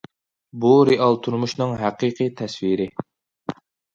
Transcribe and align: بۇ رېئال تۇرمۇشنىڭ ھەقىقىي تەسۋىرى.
بۇ 0.63 0.69
رېئال 0.89 1.17
تۇرمۇشنىڭ 1.27 1.75
ھەقىقىي 1.81 2.31
تەسۋىرى. 2.39 2.87